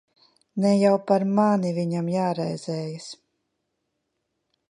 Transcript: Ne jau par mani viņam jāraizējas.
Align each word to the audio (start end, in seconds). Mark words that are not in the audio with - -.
Ne 0.63 0.69
jau 0.83 0.93
par 1.11 1.25
mani 1.39 1.73
viņam 1.75 2.09
jāraizējas. 2.15 3.09